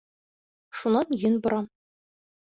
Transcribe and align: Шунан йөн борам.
Шунан 0.79 1.07
йөн 1.21 1.35
борам. 1.45 1.67